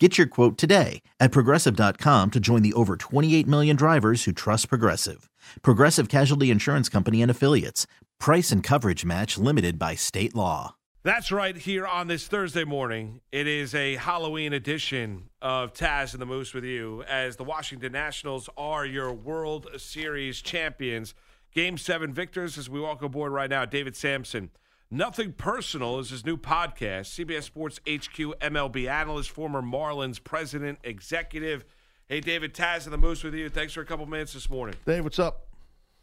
Get 0.00 0.18
your 0.18 0.26
quote 0.26 0.58
today 0.58 1.02
at 1.20 1.30
progressive.com 1.30 2.32
to 2.32 2.40
join 2.40 2.62
the 2.62 2.72
over 2.72 2.96
28 2.96 3.46
million 3.46 3.76
drivers 3.76 4.24
who 4.24 4.32
trust 4.32 4.68
Progressive. 4.68 5.30
Progressive 5.62 6.08
Casualty 6.08 6.50
Insurance 6.50 6.88
Company 6.88 7.22
and 7.22 7.30
Affiliates. 7.30 7.86
Price 8.18 8.50
and 8.50 8.60
coverage 8.60 9.04
match 9.04 9.38
limited 9.38 9.78
by 9.78 9.94
state 9.94 10.34
law. 10.34 10.74
That's 11.04 11.30
right. 11.30 11.56
Here 11.56 11.86
on 11.86 12.08
this 12.08 12.26
Thursday 12.26 12.64
morning, 12.64 13.20
it 13.30 13.46
is 13.46 13.72
a 13.72 13.94
Halloween 13.94 14.52
edition 14.52 15.28
of 15.40 15.72
Taz 15.74 16.12
and 16.12 16.20
the 16.20 16.26
Moose 16.26 16.54
with 16.54 16.64
you 16.64 17.04
as 17.04 17.36
the 17.36 17.44
Washington 17.44 17.92
Nationals 17.92 18.48
are 18.56 18.84
your 18.84 19.12
World 19.12 19.68
Series 19.76 20.40
champions. 20.40 21.14
Game 21.52 21.78
seven 21.78 22.12
victors 22.12 22.58
as 22.58 22.68
we 22.68 22.80
walk 22.80 23.02
aboard 23.02 23.30
right 23.30 23.50
now. 23.50 23.64
David 23.64 23.94
Samson. 23.94 24.50
Nothing 24.94 25.32
Personal 25.32 25.98
is 25.98 26.10
his 26.10 26.24
new 26.24 26.36
podcast. 26.36 27.06
CBS 27.18 27.42
Sports 27.42 27.80
HQ 27.80 28.16
MLB 28.38 28.88
analyst, 28.88 29.28
former 29.28 29.60
Marlins 29.60 30.22
president, 30.22 30.78
executive. 30.84 31.64
Hey, 32.06 32.20
David 32.20 32.54
Taz 32.54 32.84
and 32.84 32.92
the 32.92 32.96
Moose 32.96 33.24
with 33.24 33.34
you. 33.34 33.48
Thanks 33.48 33.72
for 33.72 33.80
a 33.80 33.84
couple 33.84 34.06
minutes 34.06 34.34
this 34.34 34.48
morning. 34.48 34.76
Dave, 34.86 35.02
what's 35.02 35.18
up? 35.18 35.48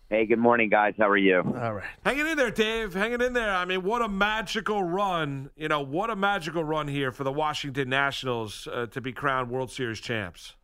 Hey, 0.10 0.26
good 0.26 0.40
morning, 0.40 0.68
guys. 0.68 0.94
How 0.98 1.08
are 1.08 1.16
you? 1.16 1.38
All 1.38 1.74
right. 1.74 1.88
Hanging 2.06 2.28
in 2.28 2.36
there, 2.36 2.52
Dave. 2.52 2.94
Hanging 2.94 3.22
in 3.22 3.32
there. 3.32 3.56
I 3.56 3.64
mean, 3.64 3.82
what 3.84 4.02
a 4.02 4.10
magical 4.10 4.84
run. 4.84 5.52
You 5.56 5.70
know, 5.70 5.80
what 5.80 6.10
a 6.10 6.16
magical 6.18 6.66
run 6.66 6.90
here 6.90 7.14
for 7.14 7.24
the 7.24 7.32
Washington 7.32 7.88
Nationals 7.88 8.68
uh, 8.70 8.88
to 8.88 9.00
be 9.00 9.14
crowned 9.14 9.50
World 9.50 9.72
Series 9.72 10.02
champs. 10.02 10.56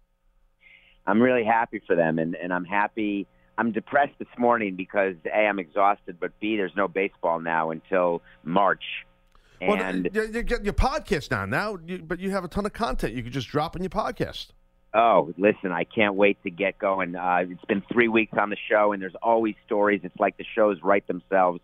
I'm 1.06 1.22
really 1.22 1.46
happy 1.46 1.82
for 1.88 1.96
them, 1.96 2.20
and, 2.20 2.36
and 2.36 2.52
I'm 2.52 2.66
happy. 2.66 3.26
I'm 3.58 3.72
depressed 3.72 4.14
this 4.20 4.28
morning 4.38 4.76
because 4.76 5.16
A, 5.26 5.38
I'm 5.48 5.60
exhausted, 5.60 6.18
but 6.20 6.32
B, 6.40 6.58
there's 6.58 6.76
no 6.76 6.88
baseball 6.88 7.40
now 7.40 7.72
until 7.72 8.22
March. 8.44 8.84
And 9.60 9.70
well, 10.14 10.26
you, 10.28 10.32
you 10.34 10.44
get 10.44 10.64
your 10.64 10.74
podcast 10.74 11.32
now. 11.32 11.46
Now, 11.46 11.76
but 11.78 12.20
you 12.20 12.30
have 12.30 12.44
a 12.44 12.48
ton 12.48 12.66
of 12.68 12.74
content. 12.74 13.14
You 13.14 13.24
could 13.24 13.34
just 13.34 13.48
drop 13.48 13.76
in 13.76 13.82
your 13.82 13.90
podcast. 13.90 14.48
Oh, 14.94 15.34
listen, 15.38 15.72
I 15.72 15.84
can't 15.84 16.16
wait 16.16 16.42
to 16.44 16.52
get 16.52 16.78
going. 16.78 17.16
Uh, 17.16 17.46
it's 17.50 17.66
been 17.66 17.84
three 17.92 18.08
weeks 18.08 18.34
on 18.40 18.50
the 18.52 18.58
show, 18.70 18.94
and 18.94 19.02
there's 19.02 19.16
always 19.22 19.56
stories. 19.66 20.02
It's 20.04 20.16
like 20.20 20.38
the 20.38 20.46
shows 20.56 20.78
write 20.84 21.08
themselves. 21.08 21.60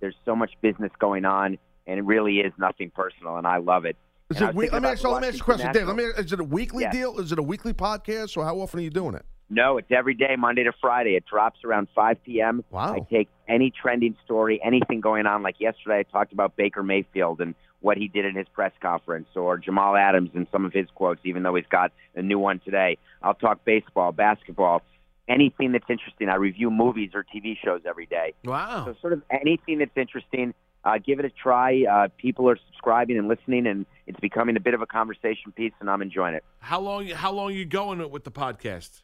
There's 0.00 0.14
so 0.24 0.34
much 0.36 0.50
business 0.60 0.90
going 0.98 1.24
on, 1.24 1.58
and 1.86 1.98
it 1.98 2.02
really 2.04 2.38
is 2.40 2.52
nothing 2.58 2.90
personal, 2.90 3.36
and 3.36 3.46
I 3.46 3.58
love 3.58 3.84
it. 3.84 3.96
Is 4.30 4.40
And 4.40 4.50
it 4.50 4.54
we, 4.56 4.68
let 4.68 4.82
me 4.82 4.88
ask, 4.88 5.02
so 5.02 5.12
let 5.12 5.22
me 5.22 5.28
ask 5.28 5.36
you 5.36 5.40
a 5.42 5.44
question, 5.44 5.72
Dave. 5.72 5.86
Let 5.86 5.96
me. 5.96 6.02
Is 6.04 6.32
it 6.32 6.40
a 6.40 6.44
weekly 6.44 6.82
Yes. 6.82 6.92
deal? 6.92 7.18
Is 7.20 7.30
it 7.30 7.38
a 7.38 7.42
weekly 7.42 7.72
podcast, 7.72 8.36
or 8.36 8.44
how 8.44 8.60
often 8.60 8.80
are 8.80 8.82
you 8.82 8.90
doing 8.90 9.14
it? 9.14 9.24
No, 9.48 9.78
it's 9.78 9.90
every 9.90 10.14
day, 10.14 10.34
Monday 10.36 10.64
to 10.64 10.72
Friday. 10.80 11.14
It 11.14 11.24
drops 11.24 11.60
around 11.64 11.88
5 11.94 12.24
p.m. 12.24 12.64
Wow. 12.70 12.94
I 12.94 13.00
take 13.00 13.28
any 13.48 13.70
trending 13.70 14.16
story, 14.24 14.60
anything 14.64 15.00
going 15.00 15.26
on. 15.26 15.42
Like 15.42 15.60
yesterday, 15.60 16.00
I 16.00 16.02
talked 16.02 16.32
about 16.32 16.56
Baker 16.56 16.82
Mayfield 16.82 17.40
and 17.40 17.54
what 17.80 17.96
he 17.96 18.08
did 18.08 18.24
in 18.24 18.34
his 18.34 18.48
press 18.52 18.72
conference, 18.80 19.28
or 19.36 19.58
Jamal 19.58 19.96
Adams 19.96 20.30
and 20.34 20.46
some 20.50 20.64
of 20.64 20.72
his 20.72 20.86
quotes, 20.94 21.20
even 21.24 21.44
though 21.44 21.54
he's 21.54 21.66
got 21.70 21.92
a 22.16 22.22
new 22.22 22.38
one 22.38 22.60
today. 22.64 22.98
I'll 23.22 23.34
talk 23.34 23.64
baseball, 23.64 24.10
basketball, 24.10 24.82
anything 25.28 25.72
that's 25.72 25.88
interesting. 25.88 26.28
I 26.28 26.36
review 26.36 26.70
movies 26.70 27.10
or 27.14 27.24
TV 27.24 27.56
shows 27.62 27.82
every 27.86 28.06
day. 28.06 28.34
Wow. 28.44 28.86
So, 28.86 28.96
sort 29.00 29.12
of 29.12 29.22
anything 29.30 29.78
that's 29.78 29.96
interesting, 29.96 30.54
uh, 30.84 30.98
give 30.98 31.20
it 31.20 31.24
a 31.24 31.30
try. 31.30 31.84
Uh, 31.84 32.08
people 32.16 32.48
are 32.48 32.58
subscribing 32.66 33.18
and 33.18 33.28
listening, 33.28 33.66
and 33.66 33.86
it's 34.06 34.20
becoming 34.20 34.56
a 34.56 34.60
bit 34.60 34.74
of 34.74 34.82
a 34.82 34.86
conversation 34.86 35.52
piece, 35.52 35.72
and 35.78 35.88
I'm 35.90 36.02
enjoying 36.02 36.34
it. 36.34 36.44
How 36.58 36.80
long? 36.80 37.06
How 37.08 37.30
long 37.30 37.50
are 37.50 37.54
you 37.54 37.66
going 37.66 38.08
with 38.10 38.24
the 38.24 38.32
podcast? 38.32 39.02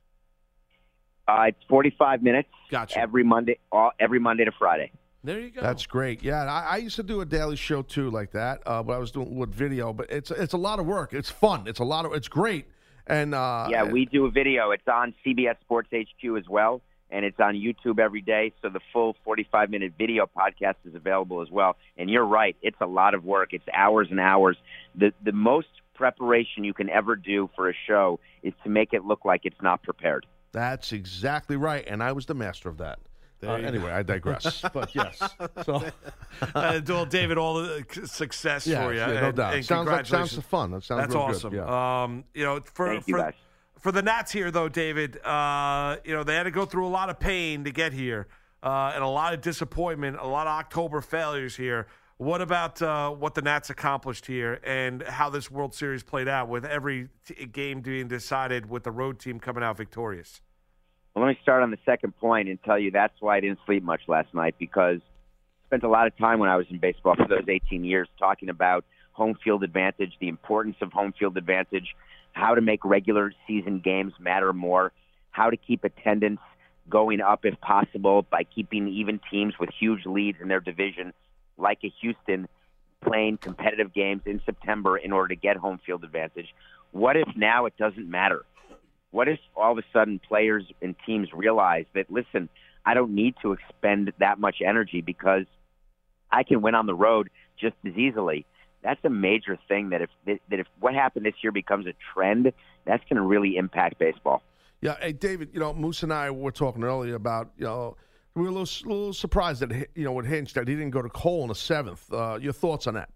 Uh, 1.29 1.45
it's 1.49 1.59
45 1.69 2.23
minutes 2.23 2.49
Gotcha. 2.71 2.99
every 2.99 3.25
Monday, 3.25 3.59
all, 3.71 3.93
every 4.01 4.19
Monday 4.19 4.45
to 4.45 4.53
Friday. 4.59 4.93
There 5.25 5.39
you 5.39 5.51
go. 5.51 5.61
That's 5.61 5.87
great. 5.87 6.23
Yeah, 6.23 6.43
I, 6.45 6.63
I 6.63 6.77
used 6.79 6.97
to 6.97 7.05
do 7.05 7.21
a 7.21 7.25
daily 7.25 7.55
show 7.55 7.83
too, 7.83 8.11
like 8.11 8.33
that. 8.33 8.61
Uh, 8.67 8.83
but 8.83 8.95
I 8.95 8.99
was 8.99 9.13
doing 9.13 9.37
with 9.37 9.55
video, 9.55 9.93
but 9.93 10.11
it's 10.11 10.33
it's 10.33 10.53
a 10.53 10.59
lot 10.59 10.81
of 10.81 10.87
work. 10.87 11.13
It's 11.13 11.31
fun. 11.31 11.65
It's 11.67 11.79
a 11.79 11.85
lot 11.85 12.05
of. 12.05 12.13
It's 12.13 12.27
great. 12.27 12.67
And 13.07 13.35
uh, 13.35 13.69
Yeah, 13.71 13.85
we 13.85 14.07
do 14.07 14.27
a 14.27 14.31
video. 14.31 14.71
It's 14.73 14.87
on 14.89 15.15
CBS 15.25 15.61
Sports 15.61 15.91
HQ 15.93 16.37
as 16.37 16.49
well, 16.49 16.83
and 17.11 17.25
it's 17.25 17.39
on 17.39 17.55
YouTube 17.55 18.01
every 18.01 18.21
day. 18.21 18.53
So 18.63 18.69
the 18.69 18.81
full 18.93 19.15
45 19.25 19.71
minute 19.71 19.93
video 19.97 20.27
podcast 20.27 20.75
is 20.85 20.95
available 20.97 21.41
as 21.41 21.51
well. 21.51 21.77
And 21.97 22.11
you're 22.11 22.27
right, 22.27 22.57
it's 22.61 22.81
a 22.81 22.87
lot 22.87 23.15
of 23.15 23.25
work. 23.25 23.53
It's 23.53 23.65
hours 23.73 24.09
and 24.11 24.19
hours. 24.19 24.57
The 24.97 25.13
the 25.25 25.33
most 25.33 25.69
preparation 25.95 26.65
you 26.65 26.75
can 26.75 26.91
ever 26.91 27.15
do 27.15 27.49
for 27.55 27.71
a 27.71 27.75
show 27.87 28.19
is 28.43 28.55
to 28.65 28.71
make 28.71 28.93
it 28.93 29.05
look 29.05 29.25
like 29.25 29.43
it's 29.45 29.63
not 29.63 29.85
prepared. 29.85 30.27
That's 30.53 30.93
exactly 30.93 31.57
right. 31.57 31.85
And 31.87 32.03
I 32.03 32.13
was 32.13 32.27
the 32.27 32.35
master 32.35 32.69
of 32.69 32.79
that. 32.79 32.99
Uh, 33.45 33.57
you 33.57 33.67
anyway, 33.67 33.91
I 33.91 34.03
digress. 34.03 34.63
but 34.73 34.95
yes. 34.95 35.21
So 35.65 35.85
uh, 36.55 36.81
well, 36.87 37.07
David, 37.07 37.39
all 37.39 37.55
the 37.55 37.85
success 38.05 38.67
yeah, 38.67 38.85
for 38.85 38.93
you. 38.93 39.01
yeah, 39.01 39.07
no 39.07 39.29
and, 39.29 39.37
doubt. 39.37 39.55
and 39.55 39.65
sounds 39.65 39.89
like 39.89 40.07
sounds 40.07 40.39
fun. 40.45 40.71
That 40.71 40.85
sounds 40.85 41.03
That's 41.03 41.15
real 41.15 41.25
awesome. 41.25 41.51
Good. 41.51 41.57
Yeah. 41.57 42.03
Um, 42.03 42.25
you 42.35 42.45
know, 42.45 42.61
for 42.73 42.89
Thank 42.89 43.09
you, 43.09 43.15
for, 43.15 43.21
guys. 43.21 43.35
for 43.81 43.91
the 43.91 44.03
Nats 44.03 44.31
here, 44.31 44.51
though, 44.51 44.69
David, 44.69 45.19
uh, 45.25 45.97
you 46.05 46.15
know, 46.15 46.23
they 46.23 46.35
had 46.35 46.45
to 46.45 46.51
go 46.51 46.65
through 46.65 46.87
a 46.87 46.89
lot 46.89 47.11
of 47.11 47.19
pain 47.19 47.65
to 47.65 47.73
get 47.73 47.93
here, 47.93 48.29
uh, 48.63 48.93
and 48.95 49.03
a 49.03 49.09
lot 49.09 49.35
of 49.35 49.41
disappointment, 49.41 50.19
a 50.21 50.27
lot 50.27 50.47
of 50.47 50.53
October 50.53 51.01
failures 51.01 51.57
here. 51.57 51.89
What 52.23 52.41
about 52.41 52.81
uh, 52.81 53.11
what 53.11 53.35
the 53.35 53.43
Nats 53.43 53.69
accomplished 53.69 54.27
here, 54.27 54.61
and 54.63 55.03
how 55.03 55.29
this 55.29 55.51
World 55.51 55.75
Series 55.75 56.05
played 56.05 56.29
out, 56.29 56.49
with 56.49 56.65
every 56.65 57.09
t- 57.27 57.47
game 57.47 57.81
being 57.81 58.07
decided 58.07 58.71
with 58.71 58.85
the 58.85 58.93
road 58.93 59.19
team 59.19 59.41
coming 59.41 59.65
out 59.65 59.77
victorious? 59.77 60.41
Well, 61.17 61.25
let 61.25 61.33
me 61.33 61.39
start 61.43 61.65
on 61.65 61.73
the 61.73 61.81
second 61.85 62.17
point 62.19 62.49
and 62.49 62.63
tell 62.63 62.79
you 62.79 62.93
that's 62.93 63.15
why 63.19 63.39
I 63.39 63.41
didn't 63.41 63.59
sleep 63.67 63.83
much 63.83 64.03
last 64.07 64.33
night 64.35 64.55
because 64.57 65.01
I 65.01 65.67
spent 65.67 65.83
a 65.83 65.89
lot 65.89 66.07
of 66.07 66.17
time 66.17 66.39
when 66.39 66.49
I 66.49 66.55
was 66.55 66.67
in 66.71 66.79
baseball 66.79 67.17
for 67.17 67.27
those 67.27 67.49
18 67.49 67.83
years 67.83 68.07
talking 68.21 68.51
about 68.51 68.85
home 69.11 69.37
field 69.43 69.65
advantage, 69.65 70.13
the 70.21 70.29
importance 70.29 70.77
of 70.81 70.93
home 70.93 71.13
field 71.19 71.37
advantage, 71.37 71.89
how 72.35 72.55
to 72.55 72.61
make 72.61 72.85
regular 72.85 73.33
season 73.49 73.81
games 73.81 74.13
matter 74.21 74.53
more, 74.53 74.93
how 75.33 75.51
to 75.51 75.57
keep 75.57 75.83
attendance 75.83 76.39
going 76.89 77.21
up 77.21 77.41
if 77.45 77.61
possible 77.61 78.23
by 78.23 78.45
keeping 78.45 78.87
even 78.87 79.19
teams 79.29 79.55
with 79.59 79.71
huge 79.77 80.07
leads 80.07 80.39
in 80.41 80.47
their 80.47 80.61
division, 80.61 81.13
like 81.59 81.79
a 81.85 81.93
Houston, 82.01 82.49
playing 83.03 83.39
competitive 83.39 83.93
games 83.93 84.23
in 84.27 84.41
September 84.45 84.97
in 84.97 85.13
order 85.13 85.29
to 85.29 85.37
get 85.37 85.57
home 85.57 85.81
field 85.85 86.05
advantage. 86.05 86.55
What 86.93 87.17
if 87.17 87.29
now 87.37 87.67
it 87.67 87.77
doesn't 87.77 88.09
matter? 88.09 88.45
What 89.11 89.29
if 89.29 89.39
all 89.57 89.73
of 89.73 89.79
a 89.79 89.83
sudden 89.93 90.19
players 90.19 90.65
and 90.81 90.95
teams 91.05 91.29
realize 91.33 91.85
that, 91.95 92.11
listen, 92.11 92.49
I 92.85 92.95
don't 92.95 93.15
need 93.15 93.35
to 93.43 93.53
expend 93.53 94.13
that 94.19 94.39
much 94.39 94.57
energy 94.65 95.01
because 95.01 95.45
I 96.31 96.43
can 96.45 96.63
win 96.63 96.75
on 96.75 96.87
the 96.87 96.95
road 96.95 97.31
just 97.59 97.77
as 97.87 97.95
easily? 97.95 98.47
That's 98.83 99.01
a 99.05 99.11
major 99.11 99.59
thing 99.69 99.91
that 99.91 100.03
if 100.03 100.11
that 100.27 100.59
if 100.59 100.67
what 100.81 100.95
happened 100.95 101.25
this 101.25 101.35
year 101.43 101.53
becomes 101.53 101.87
a 101.87 101.93
trend, 102.13 102.53
that's 102.85 103.05
going 103.05 103.17
to 103.17 103.23
really 103.23 103.57
impact 103.57 103.99
baseball. 103.99 104.43
Yeah, 104.81 104.97
hey 105.01 105.13
David, 105.13 105.51
you 105.53 105.61
know 105.61 105.73
Moose 105.73 106.03
and 106.03 106.13
I 106.13 106.31
were 106.31 106.51
talking 106.51 106.83
earlier 106.83 107.15
about 107.15 107.53
you 107.57 107.65
know 107.65 107.97
we 108.35 108.43
were 108.43 108.49
a 108.49 108.53
little, 108.53 108.89
little 108.89 109.13
surprised 109.13 109.61
that 109.61 109.89
you 109.95 110.05
know 110.05 110.13
with 110.13 110.27
Hinch 110.27 110.55
that 110.55 110.69
he 110.69 110.75
didn't 110.75 110.91
go 110.91 111.03
to 111.03 111.09
Cole 111.09 111.43
in 111.43 111.49
the 111.49 111.55
seventh. 111.55 112.11
Uh, 112.13 112.39
your 112.41 112.53
thoughts 112.53 112.87
on 112.87 112.95
that? 112.95 113.11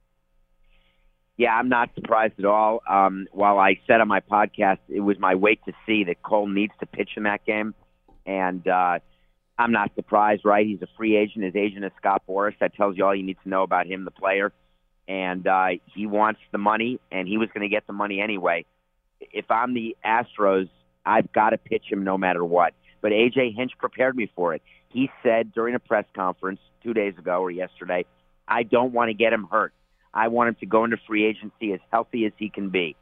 Yeah, 1.38 1.54
I'm 1.54 1.69
not 1.69 1.91
surprised 1.94 2.34
at 2.38 2.44
all. 2.44 2.82
Um, 2.88 3.27
while 3.32 3.59
I 3.59 3.78
said 3.87 4.00
on 4.00 4.09
my 4.09 4.21
podcast 4.21 4.78
it 4.88 5.00
was 5.00 5.19
my 5.19 5.34
wait 5.34 5.60
to 5.66 5.72
see 5.87 6.04
that 6.04 6.22
Cole 6.22 6.49
needs 6.49 6.72
to 6.81 6.87
pitch 6.87 7.10
in 7.16 7.25
that 7.25 7.44
game, 7.44 7.75
and 8.27 8.66
uh, 8.66 8.99
I'm 9.59 9.72
not 9.72 9.94
surprised. 9.94 10.44
Right, 10.44 10.66
he's 10.66 10.82
a 10.82 10.88
free 10.97 11.16
agent. 11.16 11.44
His 11.44 11.56
agent 11.56 11.84
is 11.84 11.93
Scott 11.98 12.22
Boras. 12.28 12.59
That 12.60 12.74
tells 12.74 12.97
you 12.97 13.04
all 13.04 13.15
you 13.15 13.22
need 13.22 13.39
to 13.42 13.48
know 13.48 13.63
about 13.63 13.86
him, 13.86 14.04
the 14.04 14.10
player. 14.10 14.53
And 15.09 15.47
uh, 15.47 15.68
he 15.95 16.07
wants 16.07 16.41
the 16.51 16.59
money, 16.59 17.01
and 17.13 17.28
he 17.28 17.39
was 17.39 17.48
going 17.54 17.63
to 17.63 17.72
get 17.72 17.86
the 17.86 17.92
money 17.92 18.21
anyway. 18.21 18.65
If 19.21 19.51
I'm 19.51 19.72
the 19.72 19.97
Astros, 20.04 20.68
I've 21.07 21.33
got 21.33 21.51
to 21.51 21.59
pitch 21.59 21.84
him 21.89 22.03
no 22.03 22.18
matter 22.18 22.45
what. 22.45 22.74
But 23.01 23.13
AJ 23.13 23.54
Hinch 23.54 23.72
prepared 23.78 24.16
me 24.16 24.28
for 24.34 24.54
it. 24.54 24.63
He 24.97 25.10
said 25.22 25.53
during 25.53 25.75
a 25.75 25.78
press 25.78 26.07
conference 26.15 26.59
two 26.83 26.95
days 26.95 27.13
ago 27.19 27.43
or 27.43 27.51
yesterday, 27.51 28.07
I 28.48 28.63
don't 28.63 28.95
want 28.95 29.10
to 29.10 29.15
get 29.15 29.31
him 29.31 29.47
hurt. 29.51 29.75
I 30.15 30.28
want 30.28 30.48
him 30.48 30.57
to 30.60 30.66
go 30.66 30.84
into 30.84 30.97
free 31.07 31.27
agency 31.27 31.75
as 31.75 31.81
healthy 31.93 32.25
as 32.25 32.33
he 32.39 32.48
can 32.48 32.71
be. 32.71 32.97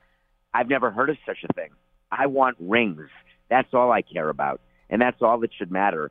I've 0.53 0.69
never 0.69 0.91
heard 0.91 1.09
of 1.09 1.17
such 1.25 1.45
a 1.49 1.53
thing. 1.53 1.71
I 2.11 2.27
want 2.27 2.57
rings. 2.59 3.11
That's 3.49 3.73
all 3.73 3.93
I 3.93 4.03
care 4.03 4.29
about. 4.29 4.61
And 4.91 5.01
that's 5.01 5.23
all 5.23 5.39
that 5.39 5.51
should 5.57 5.71
matter. 5.71 6.11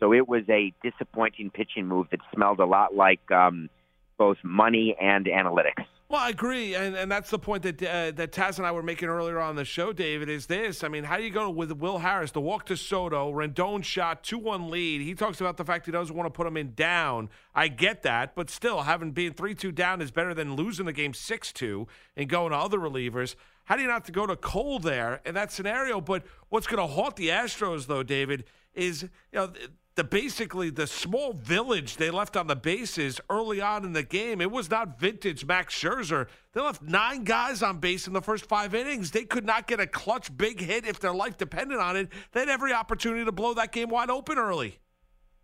So 0.00 0.14
it 0.14 0.26
was 0.26 0.44
a 0.48 0.72
disappointing 0.82 1.50
pitching 1.50 1.86
move 1.86 2.06
that 2.10 2.20
smelled 2.34 2.60
a 2.60 2.64
lot 2.64 2.94
like 2.94 3.30
um, 3.30 3.68
both 4.16 4.38
money 4.42 4.96
and 4.98 5.26
analytics. 5.26 5.84
Well, 6.10 6.22
I 6.22 6.30
agree, 6.30 6.74
and 6.74 6.96
and 6.96 7.12
that's 7.12 7.28
the 7.28 7.38
point 7.38 7.64
that 7.64 7.82
uh, 7.82 8.12
that 8.12 8.32
Taz 8.32 8.56
and 8.56 8.66
I 8.66 8.72
were 8.72 8.82
making 8.82 9.10
earlier 9.10 9.38
on 9.38 9.56
the 9.56 9.64
show. 9.66 9.92
David 9.92 10.30
is 10.30 10.46
this. 10.46 10.82
I 10.82 10.88
mean, 10.88 11.04
how 11.04 11.18
do 11.18 11.22
you 11.22 11.28
go 11.28 11.50
with 11.50 11.70
Will 11.72 11.98
Harris? 11.98 12.30
The 12.30 12.40
walk 12.40 12.64
to 12.66 12.78
Soto, 12.78 13.30
Rendon 13.30 13.84
shot 13.84 14.24
two 14.24 14.38
one 14.38 14.70
lead. 14.70 15.02
He 15.02 15.14
talks 15.14 15.42
about 15.42 15.58
the 15.58 15.66
fact 15.66 15.84
he 15.84 15.92
doesn't 15.92 16.16
want 16.16 16.26
to 16.26 16.30
put 16.30 16.46
him 16.46 16.56
in 16.56 16.72
down. 16.72 17.28
I 17.54 17.68
get 17.68 18.04
that, 18.04 18.34
but 18.34 18.48
still, 18.48 18.82
having 18.82 19.10
been 19.10 19.34
three 19.34 19.54
two 19.54 19.70
down 19.70 20.00
is 20.00 20.10
better 20.10 20.32
than 20.32 20.56
losing 20.56 20.86
the 20.86 20.94
game 20.94 21.12
six 21.12 21.52
two 21.52 21.86
and 22.16 22.26
going 22.26 22.52
to 22.52 22.56
other 22.56 22.78
relievers. 22.78 23.34
How 23.66 23.76
do 23.76 23.82
you 23.82 23.88
not 23.88 24.06
to 24.06 24.12
go 24.12 24.26
to 24.26 24.34
Cole 24.34 24.78
there 24.78 25.20
in 25.26 25.34
that 25.34 25.52
scenario? 25.52 26.00
But 26.00 26.24
what's 26.48 26.66
going 26.66 26.78
to 26.78 26.90
haunt 26.90 27.16
the 27.16 27.28
Astros, 27.28 27.86
though, 27.86 28.02
David, 28.02 28.44
is 28.72 29.02
you 29.02 29.08
know 29.34 29.52
the 29.98 30.04
basically 30.04 30.70
the 30.70 30.86
small 30.86 31.32
village 31.32 31.96
they 31.96 32.08
left 32.08 32.36
on 32.36 32.46
the 32.46 32.54
bases 32.54 33.20
early 33.28 33.60
on 33.60 33.84
in 33.84 33.94
the 33.94 34.04
game. 34.04 34.40
It 34.40 34.52
was 34.52 34.70
not 34.70 35.00
vintage 35.00 35.44
Max 35.44 35.74
Scherzer. 35.74 36.28
They 36.52 36.60
left 36.60 36.82
nine 36.82 37.24
guys 37.24 37.64
on 37.64 37.78
base 37.80 38.06
in 38.06 38.12
the 38.12 38.22
first 38.22 38.46
five 38.46 38.76
innings. 38.76 39.10
They 39.10 39.24
could 39.24 39.44
not 39.44 39.66
get 39.66 39.80
a 39.80 39.88
clutch 39.88 40.34
big 40.36 40.60
hit 40.60 40.86
if 40.86 41.00
their 41.00 41.12
life 41.12 41.36
depended 41.36 41.80
on 41.80 41.96
it. 41.96 42.10
They 42.30 42.40
had 42.40 42.48
every 42.48 42.72
opportunity 42.72 43.24
to 43.24 43.32
blow 43.32 43.54
that 43.54 43.72
game 43.72 43.90
wide 43.90 44.08
open 44.08 44.38
early. 44.38 44.78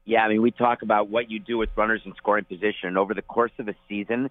Yeah, 0.04 0.24
I 0.24 0.28
mean, 0.28 0.40
we 0.40 0.52
talk 0.52 0.82
about 0.82 1.08
what 1.08 1.32
you 1.32 1.40
do 1.40 1.58
with 1.58 1.70
runners 1.74 2.02
in 2.04 2.14
scoring 2.16 2.44
position. 2.44 2.84
And 2.84 2.96
over 2.96 3.12
the 3.12 3.22
course 3.22 3.52
of 3.58 3.66
a 3.66 3.74
season, 3.88 4.30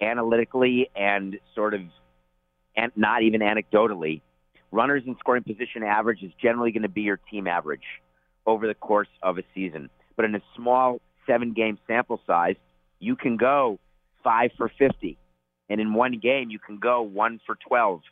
analytically 0.00 0.90
and 0.94 1.40
sort 1.56 1.74
of, 1.74 1.80
and 2.76 2.92
not 2.94 3.24
even 3.24 3.40
anecdotally, 3.40 4.20
runners 4.70 5.02
in 5.08 5.16
scoring 5.18 5.42
position 5.42 5.82
average 5.82 6.22
is 6.22 6.30
generally 6.40 6.70
going 6.70 6.84
to 6.84 6.88
be 6.88 7.02
your 7.02 7.18
team 7.32 7.48
average 7.48 7.82
over 8.50 8.66
the 8.66 8.74
course 8.74 9.08
of 9.22 9.38
a 9.38 9.42
season. 9.54 9.90
But 10.16 10.24
in 10.24 10.34
a 10.34 10.42
small 10.56 11.00
seven 11.26 11.52
game 11.52 11.78
sample 11.86 12.20
size, 12.26 12.56
you 12.98 13.16
can 13.16 13.36
go 13.36 13.78
five 14.22 14.50
for 14.56 14.70
50. 14.78 15.16
And 15.68 15.80
in 15.80 15.94
one 15.94 16.18
game, 16.18 16.50
you 16.50 16.58
can 16.58 16.78
go 16.78 17.02
one 17.02 17.40
for 17.46 17.56
12. 17.68 18.02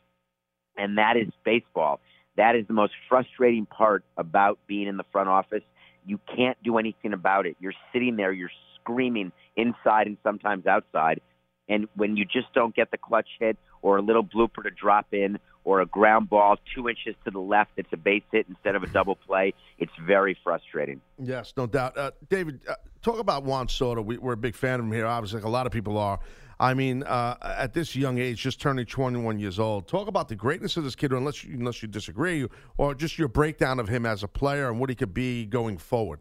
And 0.77 0.97
that 0.97 1.17
is 1.17 1.27
baseball. 1.43 1.99
That 2.37 2.55
is 2.55 2.65
the 2.67 2.73
most 2.73 2.93
frustrating 3.09 3.65
part 3.65 4.03
about 4.17 4.59
being 4.65 4.87
in 4.87 4.97
the 4.97 5.03
front 5.11 5.27
office. 5.27 5.63
You 6.05 6.19
can't 6.35 6.57
do 6.63 6.77
anything 6.77 7.11
about 7.13 7.45
it. 7.45 7.57
You're 7.59 7.73
sitting 7.91 8.15
there, 8.15 8.31
you're 8.31 8.51
screaming 8.75 9.31
inside 9.57 10.07
and 10.07 10.17
sometimes 10.23 10.65
outside. 10.65 11.19
And 11.67 11.87
when 11.95 12.15
you 12.15 12.23
just 12.23 12.51
don't 12.53 12.73
get 12.73 12.91
the 12.91 12.97
clutch 12.97 13.27
hit 13.39 13.57
or 13.81 13.97
a 13.97 14.01
little 14.01 14.23
blooper 14.23 14.63
to 14.63 14.69
drop 14.71 15.07
in 15.13 15.39
or 15.63 15.81
a 15.81 15.85
ground 15.85 16.29
ball 16.29 16.57
two 16.73 16.89
inches 16.89 17.15
to 17.25 17.31
the 17.31 17.39
left 17.39 17.71
it's 17.77 17.91
a 17.91 17.97
base 17.97 18.23
hit 18.31 18.45
instead 18.49 18.75
of 18.75 18.83
a 18.83 18.87
double 18.87 19.15
play, 19.15 19.53
it's 19.77 19.91
very 20.05 20.37
frustrating. 20.43 21.01
Yes, 21.21 21.53
no 21.57 21.67
doubt. 21.67 21.97
Uh, 21.97 22.11
David, 22.29 22.61
uh, 22.67 22.75
talk 23.01 23.19
about 23.19 23.43
Juan 23.43 23.67
Soto. 23.67 24.01
We, 24.01 24.17
are 24.17 24.31
a 24.31 24.37
big 24.37 24.55
fan 24.55 24.79
of 24.79 24.85
him 24.85 24.91
here, 24.91 25.05
obviously, 25.05 25.39
like 25.39 25.45
a 25.45 25.49
lot 25.49 25.65
of 25.65 25.71
people 25.71 25.97
are. 25.97 26.19
I 26.61 26.73
mean, 26.73 27.03
uh, 27.03 27.37
at 27.41 27.73
this 27.73 27.95
young 27.95 28.17
age, 28.17 28.41
just 28.41 28.59
turning 28.59 28.85
21 28.85 29.39
years 29.39 29.59
old, 29.59 29.87
talk 29.87 30.07
about 30.07 30.27
the 30.27 30.35
greatness 30.35 30.75
of 30.75 30.83
this 30.83 30.95
kid, 30.95 31.13
unless 31.13 31.43
you, 31.43 31.53
unless 31.53 31.81
you 31.81 31.87
disagree, 31.87 32.47
or 32.77 32.93
just 32.93 33.17
your 33.17 33.29
breakdown 33.29 33.79
of 33.79 33.87
him 33.87 34.05
as 34.05 34.23
a 34.23 34.27
player 34.27 34.69
and 34.69 34.79
what 34.79 34.89
he 34.89 34.95
could 34.95 35.13
be 35.13 35.45
going 35.45 35.77
forward. 35.77 36.19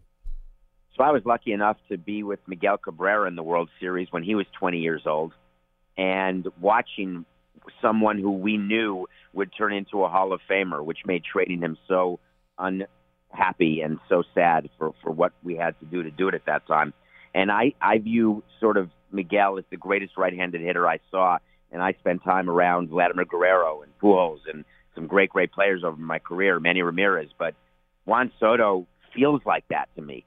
So 0.96 1.02
I 1.02 1.10
was 1.10 1.22
lucky 1.24 1.52
enough 1.52 1.76
to 1.88 1.98
be 1.98 2.22
with 2.22 2.40
Miguel 2.46 2.76
Cabrera 2.76 3.26
in 3.26 3.34
the 3.34 3.42
World 3.42 3.68
Series 3.80 4.08
when 4.10 4.22
he 4.22 4.34
was 4.34 4.46
20 4.58 4.78
years 4.78 5.02
old, 5.06 5.32
and 5.96 6.46
watching 6.60 7.24
someone 7.80 8.18
who 8.18 8.32
we 8.32 8.56
knew 8.56 9.06
would 9.32 9.50
turn 9.56 9.72
into 9.72 10.04
a 10.04 10.08
Hall 10.08 10.32
of 10.32 10.40
Famer, 10.50 10.84
which 10.84 10.98
made 11.06 11.22
trading 11.24 11.60
him 11.60 11.76
so 11.86 12.18
unhappy 12.58 13.80
and 13.80 13.98
so 14.08 14.22
sad 14.34 14.68
for, 14.78 14.94
for 15.02 15.10
what 15.10 15.32
we 15.42 15.56
had 15.56 15.78
to 15.80 15.86
do 15.86 16.02
to 16.02 16.10
do 16.10 16.28
it 16.28 16.34
at 16.34 16.46
that 16.46 16.66
time. 16.66 16.92
And 17.34 17.50
I, 17.50 17.74
I 17.80 17.98
view 17.98 18.42
sort 18.60 18.76
of 18.76 18.90
Miguel 19.12 19.58
as 19.58 19.64
the 19.70 19.76
greatest 19.76 20.16
right-handed 20.16 20.60
hitter 20.60 20.88
I 20.88 20.98
saw, 21.10 21.38
and 21.70 21.82
I 21.82 21.92
spent 21.92 22.24
time 22.24 22.48
around 22.48 22.88
Vladimir 22.88 23.26
Guerrero 23.26 23.82
and 23.82 23.92
Pujols 23.98 24.40
and 24.52 24.64
some 24.94 25.06
great, 25.06 25.30
great 25.30 25.52
players 25.52 25.84
over 25.84 25.96
my 25.96 26.18
career, 26.18 26.58
Manny 26.58 26.82
Ramirez. 26.82 27.28
But 27.38 27.54
Juan 28.06 28.32
Soto 28.40 28.86
feels 29.14 29.42
like 29.44 29.68
that 29.68 29.88
to 29.96 30.02
me. 30.02 30.24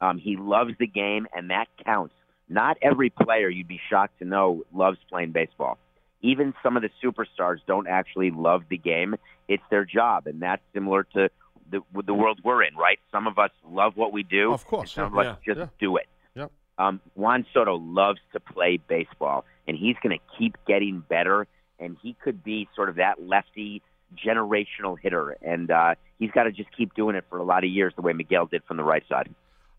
Um, 0.00 0.18
he 0.18 0.36
loves 0.36 0.72
the 0.78 0.86
game, 0.86 1.26
and 1.34 1.50
that 1.50 1.66
counts. 1.84 2.14
Not 2.48 2.76
every 2.82 3.10
player, 3.10 3.48
you'd 3.48 3.68
be 3.68 3.80
shocked 3.90 4.18
to 4.18 4.24
know, 4.24 4.64
loves 4.72 4.98
playing 5.10 5.32
baseball 5.32 5.78
even 6.24 6.54
some 6.62 6.76
of 6.76 6.82
the 6.82 6.90
superstars 7.04 7.58
don't 7.66 7.86
actually 7.86 8.30
love 8.30 8.62
the 8.70 8.78
game. 8.78 9.14
It's 9.46 9.62
their 9.70 9.84
job, 9.84 10.26
and 10.26 10.40
that's 10.40 10.62
similar 10.72 11.04
to 11.14 11.28
the 11.70 11.80
the 12.04 12.14
world 12.14 12.40
we're 12.42 12.62
in, 12.62 12.74
right? 12.74 12.98
Some 13.12 13.26
of 13.26 13.38
us 13.38 13.50
love 13.70 13.96
what 13.96 14.12
we 14.12 14.22
do. 14.22 14.52
Of 14.52 14.66
course, 14.66 14.92
some 14.92 15.14
yeah. 15.14 15.20
of 15.20 15.26
us 15.26 15.38
just 15.44 15.58
yeah. 15.58 15.66
do 15.78 15.96
it. 15.98 16.06
Yep. 16.34 16.50
Um, 16.78 17.00
Juan 17.14 17.44
Soto 17.52 17.76
loves 17.76 18.20
to 18.32 18.40
play 18.40 18.78
baseball, 18.88 19.44
and 19.68 19.76
he's 19.76 19.96
going 20.02 20.18
to 20.18 20.38
keep 20.38 20.56
getting 20.66 21.00
better. 21.00 21.46
And 21.78 21.96
he 22.02 22.16
could 22.22 22.42
be 22.42 22.68
sort 22.74 22.88
of 22.88 22.96
that 22.96 23.20
lefty 23.20 23.82
generational 24.16 24.96
hitter, 24.98 25.36
and 25.42 25.70
uh, 25.70 25.96
he's 26.18 26.30
got 26.30 26.44
to 26.44 26.52
just 26.52 26.74
keep 26.74 26.94
doing 26.94 27.16
it 27.16 27.24
for 27.28 27.38
a 27.38 27.44
lot 27.44 27.64
of 27.64 27.70
years, 27.70 27.92
the 27.96 28.02
way 28.02 28.14
Miguel 28.14 28.46
did 28.46 28.62
from 28.64 28.76
the 28.78 28.84
right 28.84 29.02
side. 29.08 29.28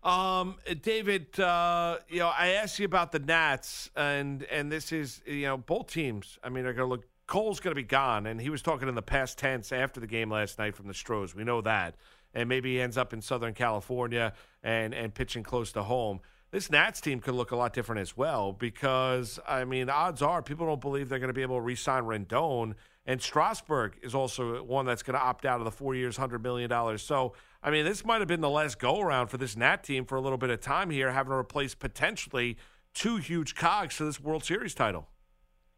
Um, 0.06 0.54
David, 0.82 1.38
uh, 1.40 1.98
you 2.08 2.20
know, 2.20 2.28
I 2.28 2.50
asked 2.50 2.78
you 2.78 2.84
about 2.84 3.10
the 3.10 3.18
Nats, 3.18 3.90
and 3.96 4.44
and 4.44 4.70
this 4.70 4.92
is 4.92 5.20
you 5.26 5.42
know 5.42 5.56
both 5.56 5.88
teams. 5.88 6.38
I 6.44 6.48
mean, 6.48 6.64
are 6.64 6.72
going 6.72 6.88
to 6.88 6.94
look. 6.94 7.04
Cole's 7.26 7.58
going 7.58 7.72
to 7.72 7.82
be 7.82 7.82
gone, 7.82 8.26
and 8.26 8.40
he 8.40 8.48
was 8.48 8.62
talking 8.62 8.88
in 8.88 8.94
the 8.94 9.02
past 9.02 9.36
tense 9.36 9.72
after 9.72 9.98
the 9.98 10.06
game 10.06 10.30
last 10.30 10.60
night 10.60 10.76
from 10.76 10.86
the 10.86 10.94
Stros. 10.94 11.34
We 11.34 11.42
know 11.42 11.60
that, 11.62 11.96
and 12.32 12.48
maybe 12.48 12.74
he 12.74 12.80
ends 12.80 12.96
up 12.96 13.12
in 13.12 13.20
Southern 13.20 13.52
California 13.52 14.32
and 14.62 14.94
and 14.94 15.12
pitching 15.12 15.42
close 15.42 15.72
to 15.72 15.82
home. 15.82 16.20
This 16.52 16.70
Nats 16.70 17.00
team 17.00 17.18
could 17.18 17.34
look 17.34 17.50
a 17.50 17.56
lot 17.56 17.72
different 17.72 18.00
as 18.00 18.16
well 18.16 18.52
because 18.52 19.40
I 19.48 19.64
mean, 19.64 19.90
odds 19.90 20.22
are 20.22 20.40
people 20.40 20.66
don't 20.66 20.80
believe 20.80 21.08
they're 21.08 21.18
going 21.18 21.30
to 21.30 21.34
be 21.34 21.42
able 21.42 21.56
to 21.56 21.62
re-sign 21.62 22.04
Rendon, 22.04 22.74
and 23.06 23.22
Strasburg 23.22 23.98
is 24.02 24.14
also 24.14 24.62
one 24.64 24.84
that's 24.84 25.02
going 25.02 25.18
to 25.18 25.24
opt 25.24 25.46
out 25.46 25.60
of 25.60 25.64
the 25.64 25.70
four 25.70 25.94
years, 25.94 26.16
hundred 26.16 26.42
million 26.42 26.68
dollars. 26.68 27.02
So 27.02 27.32
I 27.62 27.70
mean, 27.70 27.84
this 27.84 28.04
might 28.04 28.20
have 28.20 28.28
been 28.28 28.40
the 28.40 28.50
last 28.50 28.78
go 28.78 29.00
around 29.00 29.28
for 29.28 29.38
this 29.38 29.56
Nat 29.56 29.82
team 29.82 30.04
for 30.04 30.16
a 30.16 30.20
little 30.20 30.38
bit 30.38 30.50
of 30.50 30.60
time 30.60 30.90
here, 30.90 31.12
having 31.12 31.30
to 31.30 31.36
replace 31.36 31.74
potentially 31.74 32.56
two 32.94 33.16
huge 33.16 33.54
cogs 33.54 33.96
to 33.98 34.04
this 34.04 34.20
World 34.20 34.44
Series 34.44 34.74
title. 34.74 35.08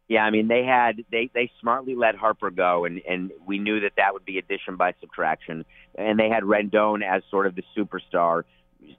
Yeah, 0.07 0.23
I 0.23 0.31
mean 0.31 0.47
they 0.47 0.63
had 0.63 1.05
they 1.11 1.29
they 1.33 1.51
smartly 1.61 1.95
let 1.95 2.15
Harper 2.15 2.49
go, 2.49 2.85
and 2.85 2.99
and 3.07 3.31
we 3.45 3.59
knew 3.59 3.79
that 3.81 3.93
that 3.97 4.13
would 4.13 4.25
be 4.25 4.39
addition 4.39 4.75
by 4.75 4.95
subtraction, 4.99 5.65
and 5.95 6.19
they 6.19 6.29
had 6.29 6.43
Rendon 6.43 7.03
as 7.03 7.21
sort 7.29 7.45
of 7.45 7.53
the 7.53 7.63
superstar, 7.77 8.43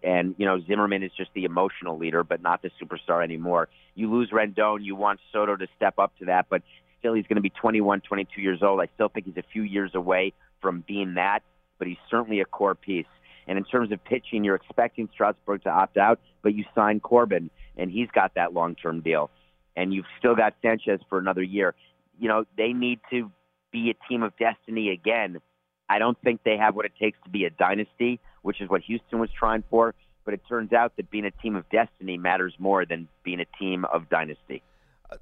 and 0.04 0.36
you 0.38 0.46
know 0.46 0.60
Zimmerman 0.68 1.02
is 1.02 1.10
just 1.16 1.30
the 1.34 1.44
emotional 1.44 1.98
leader, 1.98 2.22
but 2.22 2.40
not 2.40 2.62
the 2.62 2.70
superstar 2.80 3.24
anymore. 3.24 3.68
You 3.96 4.08
lose 4.08 4.30
Rendon, 4.30 4.84
you 4.84 4.94
want 4.94 5.18
Soto 5.32 5.56
to 5.56 5.66
step 5.76 5.98
up 5.98 6.16
to 6.20 6.26
that, 6.26 6.46
but 6.48 6.62
still 7.00 7.14
he's 7.14 7.26
going 7.26 7.36
to 7.36 7.42
be 7.42 7.50
21, 7.50 8.02
22 8.02 8.40
years 8.40 8.62
old. 8.62 8.80
I 8.80 8.88
still 8.94 9.08
think 9.08 9.26
he's 9.26 9.36
a 9.36 9.44
few 9.52 9.62
years 9.62 9.94
away 9.94 10.32
from 10.60 10.84
being 10.86 11.14
that 11.14 11.42
but 11.80 11.88
he's 11.88 11.98
certainly 12.08 12.38
a 12.40 12.44
core 12.44 12.76
piece. 12.76 13.06
And 13.48 13.58
in 13.58 13.64
terms 13.64 13.90
of 13.90 14.04
pitching, 14.04 14.44
you're 14.44 14.54
expecting 14.54 15.08
Strasburg 15.12 15.64
to 15.64 15.70
opt 15.70 15.96
out, 15.96 16.20
but 16.42 16.54
you 16.54 16.64
sign 16.72 17.00
Corbin, 17.00 17.50
and 17.76 17.90
he's 17.90 18.08
got 18.14 18.34
that 18.36 18.52
long-term 18.52 19.00
deal. 19.00 19.30
And 19.74 19.92
you've 19.92 20.06
still 20.18 20.36
got 20.36 20.54
Sanchez 20.62 21.00
for 21.08 21.18
another 21.18 21.42
year. 21.42 21.74
You 22.20 22.28
know, 22.28 22.44
they 22.56 22.72
need 22.72 23.00
to 23.10 23.32
be 23.72 23.90
a 23.90 24.08
team 24.08 24.22
of 24.22 24.36
destiny 24.36 24.90
again. 24.90 25.40
I 25.88 25.98
don't 25.98 26.18
think 26.22 26.42
they 26.44 26.58
have 26.58 26.76
what 26.76 26.84
it 26.84 26.92
takes 27.00 27.18
to 27.24 27.30
be 27.30 27.46
a 27.46 27.50
dynasty, 27.50 28.20
which 28.42 28.60
is 28.60 28.68
what 28.68 28.82
Houston 28.82 29.18
was 29.18 29.30
trying 29.36 29.64
for. 29.70 29.94
But 30.24 30.34
it 30.34 30.42
turns 30.48 30.72
out 30.72 30.96
that 30.96 31.10
being 31.10 31.24
a 31.24 31.30
team 31.30 31.56
of 31.56 31.68
destiny 31.70 32.18
matters 32.18 32.54
more 32.58 32.84
than 32.84 33.08
being 33.24 33.40
a 33.40 33.46
team 33.58 33.86
of 33.86 34.08
dynasty. 34.10 34.62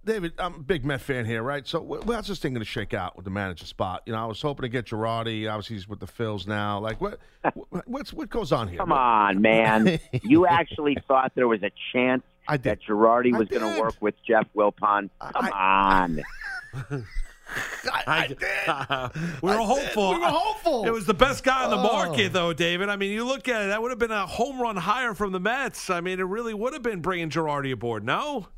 David, 0.04 0.32
I'm 0.38 0.54
a 0.54 0.58
big 0.58 0.84
Met 0.84 1.00
fan 1.00 1.24
here, 1.24 1.42
right? 1.42 1.66
So, 1.66 2.00
how's 2.06 2.28
this 2.28 2.38
thing 2.38 2.52
going 2.52 2.64
to 2.64 2.70
shake 2.70 2.94
out 2.94 3.16
with 3.16 3.24
the 3.24 3.30
manager 3.30 3.66
spot? 3.66 4.02
You 4.06 4.12
know, 4.12 4.18
I 4.18 4.26
was 4.26 4.40
hoping 4.40 4.62
to 4.62 4.68
get 4.68 4.86
Girardi. 4.86 5.50
Obviously, 5.50 5.76
he's 5.76 5.88
with 5.88 6.00
the 6.00 6.06
Phils 6.06 6.46
now. 6.46 6.78
Like, 6.78 7.00
what, 7.00 7.18
what's 7.86 8.12
what 8.12 8.28
goes 8.28 8.52
on 8.52 8.68
here? 8.68 8.78
Come 8.78 8.92
on, 8.92 9.40
man! 9.40 9.98
you 10.22 10.46
actually 10.46 10.96
thought 11.06 11.32
there 11.34 11.48
was 11.48 11.62
a 11.62 11.70
chance 11.92 12.22
that 12.48 12.80
Girardi 12.82 13.36
was 13.36 13.48
going 13.48 13.74
to 13.74 13.80
work 13.80 13.96
with 14.00 14.14
Jeff 14.26 14.46
Wilpon? 14.54 15.10
Come 15.20 15.32
I, 15.34 15.50
on. 15.50 16.22
I, 16.80 18.02
I, 18.06 18.26
did. 18.28 18.38
we 19.42 19.50
were 19.50 19.56
hopeful. 19.56 20.12
We 20.12 20.18
were 20.18 20.26
hopeful. 20.26 20.86
It 20.86 20.92
was 20.92 21.06
the 21.06 21.14
best 21.14 21.44
guy 21.44 21.64
on 21.64 21.70
the 21.70 21.76
oh. 21.76 21.82
market, 21.82 22.32
though, 22.32 22.52
David. 22.52 22.88
I 22.88 22.96
mean, 22.96 23.12
you 23.12 23.24
look 23.24 23.48
at 23.48 23.62
it, 23.62 23.66
that 23.68 23.80
would 23.80 23.90
have 23.90 23.98
been 23.98 24.10
a 24.10 24.26
home 24.26 24.60
run 24.60 24.76
hire 24.76 25.14
from 25.14 25.32
the 25.32 25.40
Mets. 25.40 25.88
I 25.90 26.00
mean, 26.00 26.20
it 26.20 26.24
really 26.24 26.54
would 26.54 26.72
have 26.72 26.82
been 26.82 27.00
bringing 27.00 27.30
Girardi 27.30 27.72
aboard. 27.72 28.04
No 28.04 28.48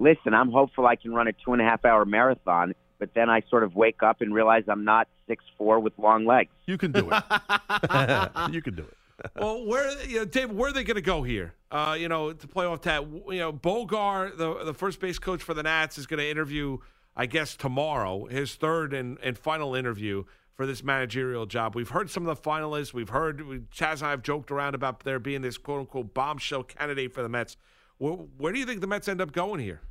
listen, 0.00 0.34
I'm 0.34 0.50
hopeful 0.50 0.86
I 0.86 0.96
can 0.96 1.12
run 1.12 1.28
a 1.28 1.32
two 1.32 1.52
and 1.52 1.62
a 1.62 1.64
half 1.64 1.84
hour 1.84 2.04
marathon, 2.04 2.74
but 2.98 3.14
then 3.14 3.30
I 3.30 3.42
sort 3.48 3.62
of 3.62 3.76
wake 3.76 4.02
up 4.02 4.20
and 4.20 4.34
realize 4.34 4.64
I'm 4.66 4.84
not 4.84 5.06
six 5.28 5.44
four 5.56 5.78
with 5.78 5.92
long 5.98 6.26
legs. 6.26 6.50
You 6.66 6.76
can 6.76 6.90
do 6.90 7.08
it. 7.12 7.22
you 8.52 8.62
can 8.62 8.74
do 8.74 8.82
it. 8.82 8.96
well, 9.36 9.64
where 9.66 10.02
you 10.06 10.20
know, 10.20 10.24
Dave, 10.24 10.50
where 10.50 10.70
are 10.70 10.72
they 10.72 10.82
going 10.82 10.96
to 10.96 11.02
go 11.02 11.22
here? 11.22 11.54
Uh, 11.70 11.96
you 11.98 12.08
know, 12.08 12.32
to 12.32 12.48
play 12.48 12.64
off 12.66 12.82
that, 12.82 13.06
you 13.28 13.38
know, 13.38 13.52
Bogar, 13.52 14.36
the 14.36 14.64
the 14.64 14.74
first 14.74 14.98
base 14.98 15.18
coach 15.18 15.42
for 15.42 15.54
the 15.54 15.62
Nats, 15.62 15.98
is 15.98 16.06
going 16.06 16.18
to 16.18 16.28
interview, 16.28 16.78
I 17.14 17.26
guess, 17.26 17.54
tomorrow, 17.54 18.24
his 18.26 18.54
third 18.54 18.94
and, 18.94 19.18
and 19.22 19.38
final 19.38 19.74
interview 19.74 20.24
for 20.54 20.66
this 20.66 20.82
managerial 20.82 21.46
job. 21.46 21.74
We've 21.74 21.88
heard 21.88 22.10
some 22.10 22.26
of 22.26 22.36
the 22.36 22.50
finalists. 22.50 22.92
We've 22.92 23.08
heard 23.08 23.38
Taz 23.70 23.98
and 23.98 24.08
I 24.08 24.10
have 24.10 24.22
joked 24.22 24.50
around 24.50 24.74
about 24.74 25.00
there 25.00 25.18
being 25.18 25.42
this 25.42 25.56
quote 25.58 25.80
unquote 25.80 26.12
bombshell 26.12 26.64
candidate 26.64 27.14
for 27.14 27.22
the 27.22 27.28
Mets. 27.28 27.56
Where, 28.00 28.14
where 28.14 28.52
do 28.52 28.58
you 28.58 28.64
think 28.64 28.80
the 28.80 28.86
Mets 28.86 29.08
end 29.08 29.20
up 29.20 29.32
going 29.32 29.60
here? 29.60 29.82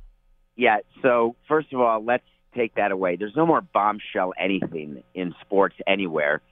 Yeah. 0.56 0.78
So 1.00 1.36
first 1.46 1.72
of 1.72 1.80
all, 1.80 2.04
let's 2.04 2.24
take 2.56 2.74
that 2.74 2.90
away. 2.90 3.14
There's 3.14 3.36
no 3.36 3.46
more 3.46 3.60
bombshell 3.60 4.32
anything 4.36 5.04
in 5.14 5.32
sports 5.40 5.76
anywhere 5.86 6.42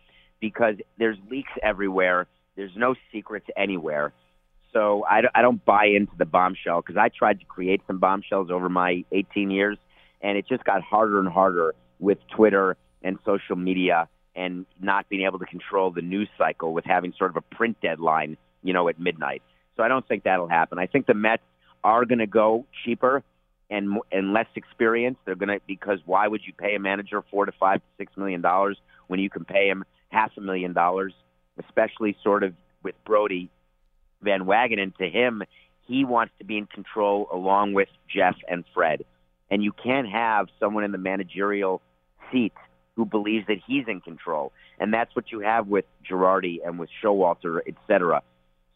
because 0.40 0.76
there's 0.98 1.18
leaks 1.28 1.50
everywhere. 1.60 2.28
There's 2.54 2.76
no 2.76 2.94
secrets 3.12 3.46
anywhere. 3.56 4.12
So 4.72 5.04
I, 5.04 5.22
I 5.34 5.42
don't 5.42 5.64
buy 5.64 5.86
into 5.86 6.12
the 6.16 6.26
bombshell 6.26 6.80
because 6.80 6.96
I 6.96 7.08
tried 7.08 7.40
to 7.40 7.46
create 7.46 7.80
some 7.88 7.98
bombshells 7.98 8.50
over 8.52 8.68
my 8.68 9.04
18 9.10 9.50
years, 9.50 9.78
and 10.20 10.38
it 10.38 10.46
just 10.48 10.62
got 10.62 10.82
harder 10.82 11.18
and 11.18 11.28
harder 11.28 11.74
with 11.98 12.18
Twitter 12.36 12.76
and 13.02 13.18
social 13.24 13.56
media 13.56 14.08
and 14.36 14.64
not 14.80 15.08
being 15.08 15.26
able 15.26 15.40
to 15.40 15.46
control 15.46 15.90
the 15.90 16.02
news 16.02 16.28
cycle 16.38 16.72
with 16.72 16.84
having 16.84 17.12
sort 17.18 17.30
of 17.30 17.36
a 17.36 17.54
print 17.56 17.78
deadline, 17.82 18.36
you 18.62 18.72
know, 18.72 18.88
at 18.88 19.00
midnight. 19.00 19.42
So 19.78 19.84
I 19.84 19.88
don't 19.88 20.06
think 20.06 20.24
that'll 20.24 20.48
happen. 20.48 20.78
I 20.78 20.86
think 20.86 21.06
the 21.06 21.14
Mets 21.14 21.42
are 21.84 22.04
going 22.04 22.18
to 22.18 22.26
go 22.26 22.66
cheaper 22.84 23.22
and 23.70 23.98
and 24.10 24.32
less 24.32 24.48
experienced. 24.56 25.20
They're 25.24 25.36
going 25.36 25.48
to 25.50 25.60
because 25.66 26.00
why 26.04 26.26
would 26.26 26.40
you 26.44 26.52
pay 26.52 26.74
a 26.74 26.80
manager 26.80 27.22
four 27.30 27.46
to 27.46 27.52
five 27.52 27.78
to 27.78 27.86
six 27.96 28.12
million 28.16 28.40
dollars 28.42 28.76
when 29.06 29.20
you 29.20 29.30
can 29.30 29.44
pay 29.44 29.68
him 29.68 29.84
half 30.08 30.32
a 30.36 30.40
million 30.40 30.72
dollars? 30.72 31.14
Especially 31.64 32.16
sort 32.24 32.42
of 32.42 32.54
with 32.82 32.96
Brodie 33.04 33.50
Van 34.20 34.40
Wagenen. 34.46 34.96
To 34.96 35.08
him, 35.08 35.44
he 35.86 36.04
wants 36.04 36.32
to 36.40 36.44
be 36.44 36.58
in 36.58 36.66
control 36.66 37.28
along 37.32 37.74
with 37.74 37.88
Jeff 38.12 38.34
and 38.48 38.64
Fred, 38.74 39.04
and 39.48 39.62
you 39.62 39.70
can't 39.72 40.08
have 40.08 40.48
someone 40.58 40.82
in 40.82 40.90
the 40.90 40.98
managerial 40.98 41.80
seat 42.32 42.52
who 42.96 43.04
believes 43.04 43.46
that 43.46 43.58
he's 43.64 43.84
in 43.86 44.00
control, 44.00 44.52
and 44.80 44.92
that's 44.92 45.14
what 45.14 45.30
you 45.30 45.38
have 45.38 45.68
with 45.68 45.84
Girardi 46.10 46.66
and 46.66 46.80
with 46.80 46.90
Showalter, 47.00 47.60
et 47.64 47.74
cetera. 47.86 48.22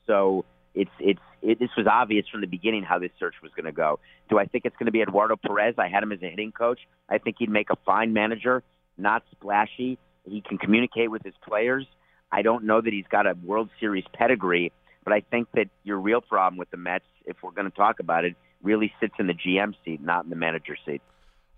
So 0.06 0.44
it's 0.74 0.90
it's 0.98 1.20
it, 1.42 1.58
this 1.58 1.70
was 1.76 1.86
obvious 1.86 2.26
from 2.30 2.40
the 2.40 2.46
beginning 2.46 2.82
how 2.82 2.98
this 2.98 3.10
search 3.18 3.34
was 3.42 3.52
going 3.54 3.66
to 3.66 3.72
go. 3.72 3.98
Do 4.30 4.38
I 4.38 4.46
think 4.46 4.64
it's 4.64 4.76
going 4.76 4.86
to 4.86 4.92
be 4.92 5.02
Eduardo 5.02 5.36
Perez? 5.36 5.74
I 5.78 5.88
had 5.88 6.02
him 6.02 6.12
as 6.12 6.22
a 6.22 6.28
hitting 6.28 6.52
coach. 6.52 6.80
I 7.08 7.18
think 7.18 7.36
he'd 7.38 7.50
make 7.50 7.70
a 7.70 7.76
fine 7.84 8.12
manager, 8.12 8.62
not 8.96 9.22
splashy. 9.32 9.98
He 10.24 10.40
can 10.40 10.58
communicate 10.58 11.10
with 11.10 11.22
his 11.22 11.34
players. 11.46 11.86
I 12.30 12.42
don't 12.42 12.64
know 12.64 12.80
that 12.80 12.92
he's 12.92 13.06
got 13.10 13.26
a 13.26 13.34
World 13.44 13.68
Series 13.80 14.04
pedigree, 14.14 14.72
but 15.04 15.12
I 15.12 15.20
think 15.20 15.48
that 15.54 15.68
your 15.84 15.98
real 15.98 16.20
problem 16.20 16.56
with 16.58 16.70
the 16.70 16.76
Mets, 16.76 17.04
if 17.26 17.36
we're 17.42 17.50
going 17.50 17.70
to 17.70 17.76
talk 17.76 18.00
about 18.00 18.24
it, 18.24 18.34
really 18.62 18.92
sits 19.00 19.14
in 19.18 19.26
the 19.26 19.34
GM 19.34 19.74
seat, 19.84 20.00
not 20.00 20.24
in 20.24 20.30
the 20.30 20.36
manager 20.36 20.76
seat. 20.86 21.02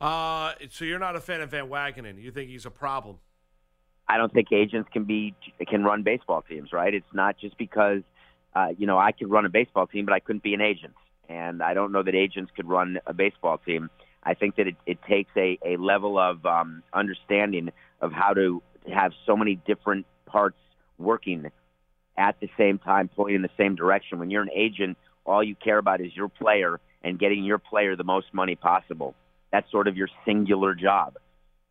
Uh, 0.01 0.55
so 0.71 0.85
you're 0.85 0.99
not 0.99 1.15
a 1.15 1.21
fan 1.21 1.41
of 1.41 1.51
Van 1.51 1.69
Wagenen. 1.69 2.21
You 2.21 2.31
think 2.31 2.51
he's 2.51 2.67
a 2.67 2.71
problem? 2.71 3.19
I 4.09 4.19
don't 4.19 4.33
think 4.33 4.49
agents 4.53 4.89
can 4.93 5.05
be 5.05 5.35
can 5.67 5.85
run 5.85 6.03
baseball 6.03 6.43
teams, 6.43 6.73
right? 6.73 6.93
It's 6.93 7.07
not 7.15 7.39
just 7.39 7.57
because 7.57 8.03
uh, 8.55 8.69
you 8.77 8.87
know 8.87 8.99
I 8.99 9.13
could 9.13 9.31
run 9.31 9.45
a 9.45 9.49
baseball 9.49 9.87
team, 9.87 10.05
but 10.05 10.15
I 10.15 10.21
couldn't 10.21 10.43
be 10.43 10.55
an 10.55 10.61
agent, 10.61 10.95
and 11.29 11.63
I 11.63 11.75
don't 11.75 11.93
know 11.93 12.03
that 12.03 12.15
agents 12.15 12.53
could 12.55 12.69
run 12.69 12.99
a 13.07 13.15
baseball 13.15 13.59
team. 13.59 13.91
I 14.23 14.35
think 14.35 14.57
that 14.57 14.67
it, 14.69 14.77
it 14.87 14.99
takes 15.09 15.31
a, 15.37 15.59
a 15.65 15.77
level 15.77 16.19
of 16.19 16.45
um, 16.47 16.83
understanding 16.93 17.71
of 18.01 18.13
how 18.13 18.33
to 18.33 18.63
have 18.93 19.13
so 19.27 19.37
many 19.37 19.57
different 19.67 20.07
parts 20.27 20.57
working 20.99 21.51
at 22.17 22.39
the 22.41 22.49
same 22.57 22.79
time, 22.79 23.09
pointing 23.09 23.37
in 23.37 23.43
the 23.43 23.51
same 23.59 23.75
direction. 23.75 24.19
When 24.19 24.31
you're 24.31 24.43
an 24.43 24.51
agent, 24.55 24.97
all 25.27 25.43
you 25.43 25.55
care 25.55 25.79
about 25.79 26.01
is 26.01 26.15
your 26.15 26.29
player 26.29 26.81
and 27.03 27.19
getting 27.19 27.45
your 27.45 27.59
player 27.59 27.97
the 27.97 28.05
most 28.05 28.33
money 28.33 28.55
possible. 28.55 29.15
That's 29.53 29.71
sort 29.71 29.89
of 29.89 29.97
your 29.97 30.09
singular 30.25 30.75
job. 30.75 31.17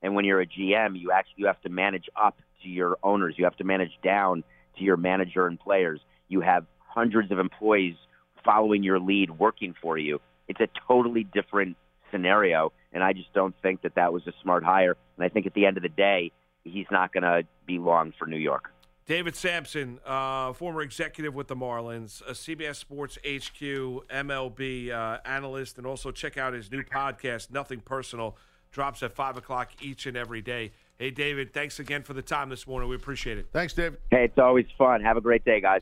And 0.02 0.16
when 0.16 0.26
you're 0.26 0.42
a 0.42 0.46
GM, 0.46 1.00
you 1.00 1.12
actually 1.12 1.36
you 1.38 1.48
have 1.48 1.62
to 1.62 1.70
manage 1.70 2.10
up 2.16 2.38
to 2.62 2.70
your 2.70 2.98
owners. 3.04 3.36
You 3.38 3.46
have 3.46 3.58
to 3.58 3.64
manage 3.64 3.92
down 4.04 4.44
to 4.78 4.84
your 4.84 4.98
manager 4.98 5.48
and 5.48 5.60
players. 5.60 6.02
You 6.28 6.42
have 6.42 6.66
hundreds 6.80 7.32
of 7.32 7.40
employees 7.40 7.96
following 8.44 8.84
your 8.84 9.00
lead, 9.00 9.32
working 9.32 9.74
for 9.82 9.98
you. 9.98 10.20
It's 10.48 10.60
a 10.60 10.68
totally 10.88 11.24
different 11.24 11.78
scenario, 12.12 12.72
and 12.92 13.04
I 13.04 13.14
just 13.14 13.34
don't 13.34 13.56
think 13.62 13.82
that 13.82 13.96
that 13.96 14.14
was 14.14 14.26
a 14.28 14.34
smart 14.42 14.64
hire. 14.64 14.96
And 15.18 15.26
I 15.26 15.30
think 15.30 15.46
at 15.46 15.54
the 15.54 15.66
end 15.66 15.78
of 15.78 15.84
the 15.84 15.90
day, 15.90 16.32
he's 16.64 16.86
not 16.92 17.14
going 17.14 17.24
to 17.24 17.44
be 17.66 17.80
long 17.80 18.14
for 18.18 18.26
New 18.28 18.38
York. 18.38 18.70
David 19.06 19.36
Samson, 19.36 20.00
uh, 20.06 20.54
former 20.54 20.82
executive 20.82 21.36
with 21.36 21.48
the 21.48 21.56
Marlins, 21.56 22.22
a 22.22 22.32
CBS 22.32 22.78
Sports 22.78 23.18
HQ 23.18 23.60
MLB 23.60 24.92
uh, 24.92 25.18
analyst, 25.26 25.78
and 25.78 25.86
also 25.86 26.10
check 26.12 26.38
out 26.38 26.54
his 26.54 26.72
new 26.72 26.84
podcast, 26.84 27.52
Nothing 27.52 27.82
Personal, 27.82 28.38
drops 28.72 29.04
at 29.04 29.14
5 29.14 29.38
o'clock 29.38 29.72
each 29.82 30.06
and 30.06 30.16
every 30.16 30.42
day. 30.42 30.72
Hey, 30.98 31.12
David, 31.12 31.54
thanks 31.54 31.80
again 31.80 32.04
for 32.04 32.14
the 32.14 32.22
time 32.22 32.48
this 32.48 32.66
morning. 32.66 32.88
We 32.88 32.96
appreciate 32.96 33.38
it. 33.38 33.48
Thanks, 33.52 33.74
David. 33.74 34.00
Hey, 34.10 34.26
it's 34.26 34.38
always 34.38 34.68
fun. 34.78 35.02
Have 35.02 35.18
a 35.18 35.22
great 35.22 35.44
day, 35.44 35.60
guys. 35.60 35.82